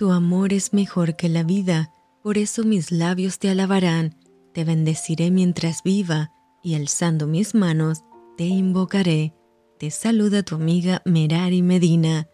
Tu 0.00 0.12
amor 0.12 0.54
es 0.54 0.72
mejor 0.72 1.14
que 1.14 1.28
la 1.28 1.42
vida, 1.42 1.92
por 2.22 2.38
eso 2.38 2.64
mis 2.64 2.90
labios 2.90 3.38
te 3.38 3.50
alabarán, 3.50 4.16
te 4.54 4.64
bendeciré 4.64 5.30
mientras 5.30 5.82
viva, 5.82 6.32
y 6.62 6.74
alzando 6.74 7.26
mis 7.26 7.54
manos, 7.54 8.02
te 8.38 8.44
invocaré. 8.44 9.34
Te 9.78 9.90
saluda 9.90 10.42
tu 10.42 10.54
amiga 10.54 11.02
Merari 11.04 11.60
Medina. 11.60 12.28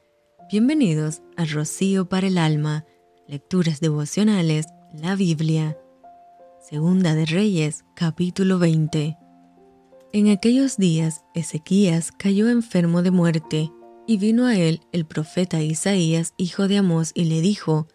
Bienvenidos 0.48 1.22
a 1.36 1.44
Rocío 1.44 2.08
para 2.08 2.28
el 2.28 2.38
Alma, 2.38 2.84
Lecturas 3.26 3.80
Devocionales, 3.80 4.66
la 4.94 5.16
Biblia. 5.16 5.76
Segunda 6.60 7.16
de 7.16 7.26
Reyes, 7.26 7.84
capítulo 7.96 8.60
20. 8.60 9.18
En 10.12 10.28
aquellos 10.28 10.76
días 10.76 11.24
Ezequías 11.34 12.12
cayó 12.12 12.48
enfermo 12.48 13.02
de 13.02 13.10
muerte, 13.10 13.72
y 14.06 14.18
vino 14.18 14.46
a 14.46 14.56
él 14.56 14.80
el 14.92 15.04
profeta 15.04 15.60
Isaías, 15.62 16.34
hijo 16.36 16.68
de 16.68 16.78
Amós, 16.78 17.10
y 17.14 17.24
le 17.24 17.40
dijo, 17.40 17.88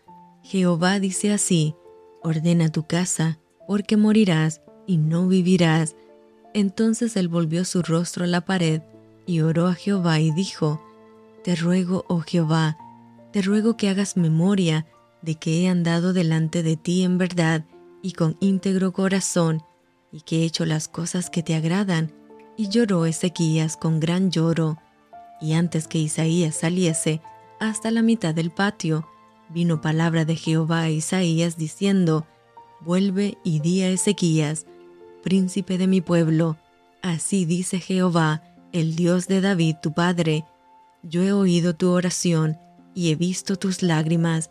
Jehová 0.43 0.99
dice 0.99 1.31
así, 1.31 1.75
ordena 2.21 2.69
tu 2.71 2.85
casa, 2.85 3.39
porque 3.67 3.95
morirás 3.95 4.61
y 4.85 4.97
no 4.97 5.27
vivirás. 5.27 5.95
Entonces 6.53 7.15
él 7.15 7.29
volvió 7.29 7.63
su 7.63 7.81
rostro 7.81 8.25
a 8.25 8.27
la 8.27 8.41
pared 8.41 8.81
y 9.25 9.41
oró 9.41 9.67
a 9.67 9.73
Jehová 9.73 10.19
y 10.19 10.31
dijo, 10.31 10.81
Te 11.43 11.55
ruego, 11.55 12.03
oh 12.09 12.19
Jehová, 12.19 12.77
te 13.31 13.41
ruego 13.41 13.77
que 13.77 13.87
hagas 13.87 14.17
memoria 14.17 14.85
de 15.21 15.35
que 15.35 15.61
he 15.61 15.69
andado 15.69 16.11
delante 16.11 16.63
de 16.63 16.75
ti 16.75 17.03
en 17.03 17.17
verdad 17.17 17.63
y 18.01 18.13
con 18.13 18.35
íntegro 18.41 18.91
corazón, 18.91 19.63
y 20.11 20.21
que 20.21 20.39
he 20.39 20.45
hecho 20.45 20.65
las 20.65 20.89
cosas 20.89 21.29
que 21.29 21.43
te 21.43 21.55
agradan. 21.55 22.11
Y 22.57 22.67
lloró 22.67 23.05
Ezequías 23.05 23.77
con 23.77 24.01
gran 24.01 24.29
lloro 24.31 24.77
y 25.41 25.53
antes 25.53 25.87
que 25.87 25.97
Isaías 25.97 26.55
saliese 26.55 27.21
hasta 27.59 27.91
la 27.91 28.01
mitad 28.01 28.33
del 28.33 28.51
patio, 28.51 29.07
vino 29.49 29.81
palabra 29.81 30.23
de 30.23 30.35
Jehová 30.35 30.81
a 30.81 30.89
Isaías 30.89 31.57
diciendo, 31.57 32.25
Vuelve 32.79 33.37
y 33.43 33.59
di 33.59 33.81
a 33.83 33.89
Ezequías, 33.89 34.65
príncipe 35.23 35.77
de 35.77 35.87
mi 35.87 36.01
pueblo, 36.01 36.57
así 37.01 37.45
dice 37.45 37.79
Jehová, 37.79 38.43
el 38.71 38.95
Dios 38.95 39.27
de 39.27 39.41
David 39.41 39.75
tu 39.81 39.93
padre, 39.93 40.45
yo 41.03 41.23
he 41.23 41.33
oído 41.33 41.75
tu 41.75 41.89
oración 41.91 42.57
y 42.93 43.11
he 43.11 43.15
visto 43.15 43.57
tus 43.57 43.81
lágrimas, 43.81 44.49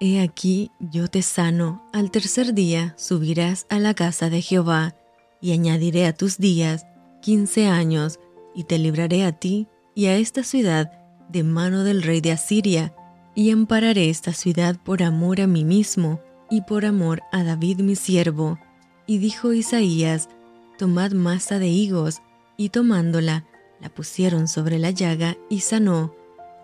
he 0.00 0.20
aquí 0.20 0.70
yo 0.80 1.08
te 1.08 1.22
sano, 1.22 1.82
al 1.92 2.10
tercer 2.10 2.54
día 2.54 2.94
subirás 2.96 3.66
a 3.68 3.78
la 3.78 3.94
casa 3.94 4.30
de 4.30 4.42
Jehová, 4.42 4.94
y 5.42 5.52
añadiré 5.52 6.06
a 6.06 6.12
tus 6.12 6.38
días 6.38 6.86
quince 7.22 7.66
años, 7.66 8.18
y 8.54 8.64
te 8.64 8.78
libraré 8.78 9.24
a 9.24 9.32
ti 9.32 9.68
y 10.00 10.06
a 10.06 10.16
esta 10.16 10.44
ciudad 10.44 10.90
de 11.28 11.42
mano 11.44 11.84
del 11.84 12.02
rey 12.02 12.22
de 12.22 12.32
Asiria, 12.32 12.94
y 13.34 13.50
ampararé 13.50 14.08
esta 14.08 14.32
ciudad 14.32 14.78
por 14.82 15.02
amor 15.02 15.42
a 15.42 15.46
mí 15.46 15.62
mismo 15.62 16.22
y 16.48 16.62
por 16.62 16.86
amor 16.86 17.20
a 17.32 17.44
David 17.44 17.80
mi 17.80 17.96
siervo. 17.96 18.58
Y 19.06 19.18
dijo 19.18 19.52
Isaías, 19.52 20.30
Tomad 20.78 21.12
masa 21.12 21.58
de 21.58 21.68
higos, 21.68 22.22
y 22.56 22.70
tomándola, 22.70 23.44
la 23.78 23.90
pusieron 23.90 24.48
sobre 24.48 24.78
la 24.78 24.90
llaga 24.90 25.36
y 25.50 25.60
sanó. 25.60 26.14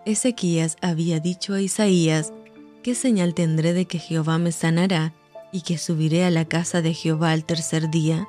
Ezequías 0.07 0.75
había 0.81 1.19
dicho 1.19 1.53
a 1.53 1.61
Isaías, 1.61 2.33
¿qué 2.81 2.95
señal 2.95 3.35
tendré 3.35 3.73
de 3.73 3.85
que 3.85 3.99
Jehová 3.99 4.39
me 4.39 4.51
sanará 4.51 5.13
y 5.51 5.61
que 5.61 5.77
subiré 5.77 6.25
a 6.25 6.31
la 6.31 6.45
casa 6.45 6.81
de 6.81 6.95
Jehová 6.95 7.33
al 7.33 7.45
tercer 7.45 7.91
día? 7.91 8.27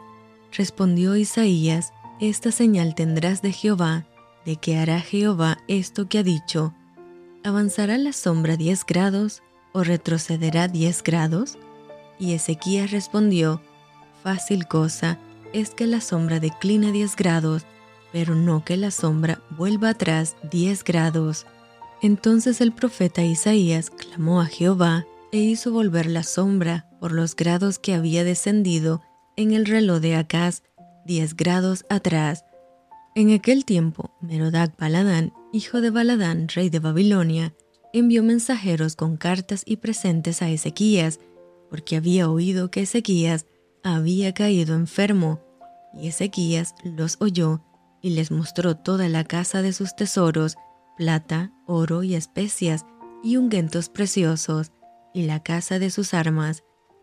Respondió 0.53 1.17
Isaías, 1.17 1.95
esta 2.21 2.53
señal 2.53 2.95
tendrás 2.95 3.41
de 3.41 3.53
Jehová, 3.53 4.05
de 4.49 4.57
que 4.57 4.79
hará 4.79 5.03
Jehová 5.03 5.59
esto 5.69 6.09
que 6.09 6.17
ha 6.17 6.23
dicho. 6.23 6.73
¿Avanzará 7.45 7.99
la 7.99 8.15
sombra 8.15 8.57
diez 8.57 8.83
grados 8.87 9.43
o 9.75 9.85
retrocederá 9.85 10.69
diez 10.69 11.03
grados? 11.03 11.59
Y 12.19 12.33
Ezequías 12.33 12.91
respondió, 12.91 13.61
Fácil 14.23 14.67
cosa 14.67 15.19
es 15.53 15.69
que 15.69 15.87
la 15.87 16.01
sombra 16.01 16.41
declina 16.41 16.93
diez 16.93 17.15
grados, 17.15 17.67
pero 18.11 18.35
no 18.35 18.65
que 18.65 18.79
la 18.79 18.91
sombra 18.91 19.43
vuelva 19.51 19.91
atrás 19.91 20.35
diez 20.51 20.83
grados. 20.83 21.47
Entonces 22.01 22.63
el 22.63 22.73
profeta 22.73 23.23
Isaías 23.23 23.91
clamó 23.91 24.41
a 24.41 24.47
Jehová 24.47 25.05
e 25.31 25.41
hizo 25.41 25.73
volver 25.73 26.07
la 26.07 26.23
sombra 26.23 26.89
por 27.01 27.13
los 27.13 27.37
grados 27.37 27.79
que 27.79 27.93
había 27.93 28.25
descendido 28.25 29.03
en 29.37 29.53
el 29.53 29.67
reloj 29.67 30.01
de 30.01 30.17
Acaz 30.17 30.63
diez 31.05 31.37
grados 31.37 31.85
atrás, 31.91 32.47
en 33.19 33.33
aquel 33.33 33.65
tiempo, 33.65 34.13
Merodac 34.21 34.79
Baladán, 34.79 35.33
hijo 35.53 35.81
de 35.81 35.91
Baladán, 35.91 36.47
rey 36.47 36.71
de 36.71 36.79
Babilonia, 36.79 37.53
envió 37.93 38.23
mensajeros 38.23 38.95
con 38.95 39.17
cartas 39.17 39.65
y 39.67 39.79
presentes 39.79 40.41
a 40.41 40.49
Ezequías, 40.49 41.19
porque 41.69 41.97
había 41.97 42.31
oído 42.31 42.71
que 42.71 42.83
Ezequías 42.83 43.47
había 43.83 44.33
caído 44.35 44.77
enfermo, 44.77 45.41
y 45.93 46.07
Ezequías 46.07 46.77
los 46.85 47.17
oyó 47.19 47.61
y 48.03 48.11
les 48.11 48.31
mostró 48.31 48.77
toda 48.77 49.09
la 49.09 49.25
casa 49.25 49.63
de 49.63 49.73
sus 49.73 49.97
tesoros, 49.97 50.55
plata, 50.97 51.53
oro 51.67 52.05
y 52.05 52.15
especias, 52.15 52.87
y 53.25 53.37
ungüentos 53.37 53.89
preciosos, 53.89 54.71
y 55.13 55.25
la 55.25 55.43
casa 55.43 55.81
de 55.81 55.91
sus 55.91 56.15
armas, 56.15 56.63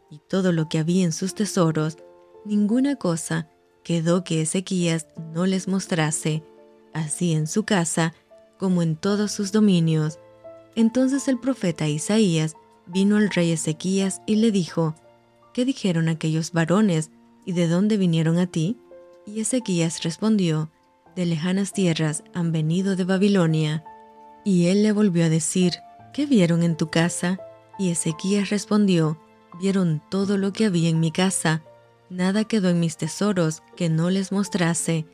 y 0.09 0.21
todo 0.29 0.53
lo 0.53 0.69
que 0.69 0.79
había 0.79 1.03
en 1.03 1.11
sus 1.11 1.35
tesoros, 1.35 1.97
ninguna 2.45 2.95
cosa 2.95 3.49
quedó 3.85 4.23
que 4.23 4.41
Ezequías 4.41 5.05
no 5.31 5.45
les 5.45 5.67
mostrase, 5.67 6.43
así 6.91 7.33
en 7.33 7.45
su 7.45 7.65
casa 7.65 8.15
como 8.57 8.81
en 8.81 8.95
todos 8.95 9.31
sus 9.31 9.51
dominios. 9.51 10.17
Entonces 10.75 11.27
el 11.27 11.39
profeta 11.39 11.87
Isaías 11.87 12.55
vino 12.87 13.15
al 13.17 13.29
rey 13.29 13.51
Ezequías 13.51 14.23
y 14.25 14.37
le 14.37 14.51
dijo, 14.51 14.95
¿qué 15.53 15.65
dijeron 15.65 16.09
aquellos 16.09 16.51
varones 16.51 17.11
y 17.45 17.51
de 17.51 17.67
dónde 17.67 17.97
vinieron 17.97 18.39
a 18.39 18.47
ti? 18.47 18.75
Y 19.27 19.39
Ezequías 19.39 20.01
respondió, 20.01 20.71
de 21.15 21.27
lejanas 21.27 21.71
tierras 21.71 22.23
han 22.33 22.51
venido 22.51 22.95
de 22.95 23.03
Babilonia. 23.03 23.83
Y 24.43 24.65
él 24.67 24.81
le 24.81 24.93
volvió 24.93 25.25
a 25.25 25.29
decir, 25.29 25.73
¿qué 26.11 26.25
vieron 26.25 26.63
en 26.63 26.75
tu 26.75 26.89
casa? 26.89 27.39
Y 27.77 27.91
Ezequías 27.91 28.49
respondió, 28.49 29.19
vieron 29.59 30.01
todo 30.09 30.39
lo 30.39 30.53
que 30.53 30.65
había 30.65 30.89
en 30.89 30.99
mi 30.99 31.11
casa, 31.11 31.61
nada 32.09 32.43
quedó 32.43 32.69
en 32.69 32.79
mis 32.79 32.97
tesoros 32.97 33.63
que 33.75 33.89
no 33.89 34.09
les 34.09 34.31
mostrase. 34.31 35.05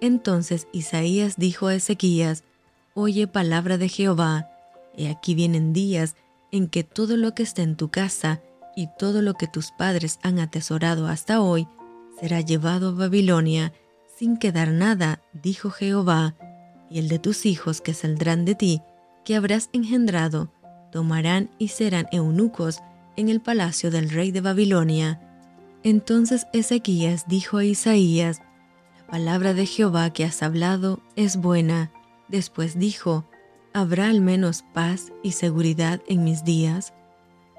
Entonces 0.00 0.66
Isaías 0.72 1.36
dijo 1.36 1.68
a 1.68 1.74
Ezequías, 1.74 2.44
Oye 2.94 3.26
palabra 3.26 3.78
de 3.78 3.88
Jehová, 3.88 4.50
he 4.96 5.08
aquí 5.08 5.34
vienen 5.34 5.72
días 5.72 6.16
en 6.52 6.68
que 6.68 6.84
todo 6.84 7.16
lo 7.16 7.34
que 7.34 7.42
está 7.42 7.62
en 7.62 7.76
tu 7.76 7.90
casa 7.90 8.40
y 8.76 8.88
todo 8.98 9.22
lo 9.22 9.34
que 9.34 9.48
tus 9.48 9.72
padres 9.72 10.18
han 10.22 10.38
atesorado 10.38 11.08
hasta 11.08 11.40
hoy 11.40 11.66
será 12.20 12.40
llevado 12.40 12.90
a 12.90 12.92
Babilonia 12.92 13.72
sin 14.16 14.36
quedar 14.36 14.70
nada, 14.70 15.20
dijo 15.32 15.70
Jehová, 15.70 16.36
y 16.88 17.00
el 17.00 17.08
de 17.08 17.18
tus 17.18 17.46
hijos 17.46 17.80
que 17.80 17.94
saldrán 17.94 18.44
de 18.44 18.54
ti, 18.54 18.82
que 19.24 19.34
habrás 19.34 19.70
engendrado, 19.72 20.52
tomarán 20.92 21.50
y 21.58 21.68
serán 21.68 22.06
eunucos 22.12 22.80
en 23.16 23.28
el 23.28 23.40
palacio 23.40 23.90
del 23.90 24.10
rey 24.10 24.30
de 24.30 24.40
Babilonia 24.40 25.20
entonces 25.84 26.46
Ezequías 26.54 27.28
dijo 27.28 27.58
a 27.58 27.64
Isaías, 27.64 28.40
La 28.98 29.06
palabra 29.06 29.52
de 29.52 29.66
Jehová 29.66 30.10
que 30.10 30.24
has 30.24 30.42
hablado 30.42 31.00
es 31.14 31.36
buena. 31.36 31.92
Después 32.28 32.78
dijo, 32.78 33.26
¿habrá 33.74 34.08
al 34.08 34.22
menos 34.22 34.64
paz 34.72 35.12
y 35.22 35.32
seguridad 35.32 36.00
en 36.08 36.24
mis 36.24 36.42
días? 36.42 36.94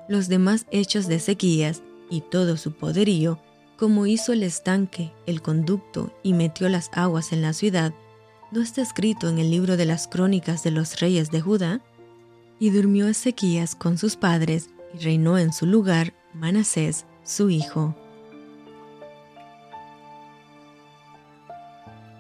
Los 0.10 0.28
demás 0.28 0.66
hechos 0.72 1.08
de 1.08 1.16
Ezequías 1.16 1.84
y 2.10 2.22
todo 2.22 2.58
su 2.58 2.74
poderío, 2.74 3.40
como 3.78 4.08
hizo 4.08 4.34
el 4.34 4.42
estanque, 4.42 5.14
el 5.28 5.44
conducto 5.44 6.12
y 6.24 6.34
metió 6.34 6.68
las 6.68 6.90
aguas 6.94 7.32
en 7.32 7.44
la 7.44 7.54
ciudad, 7.54 7.94
¿no 8.52 8.62
está 8.62 8.82
escrito 8.82 9.30
en 9.30 9.38
el 9.38 9.52
libro 9.52 9.78
de 9.78 9.86
las 9.86 10.08
crónicas 10.08 10.64
de 10.64 10.72
los 10.72 11.00
reyes 11.00 11.30
de 11.30 11.42
Judá? 11.42 11.82
Y 12.58 12.72
durmió 12.72 13.08
Ezequías 13.08 13.76
con 13.76 14.00
sus 14.00 14.16
padres 14.16 14.70
y 14.96 15.04
reinó 15.04 15.38
en 15.38 15.54
su 15.54 15.68
lugar 15.68 16.14
Manasés, 16.34 17.06
su 17.24 17.50
hijo. 17.50 17.96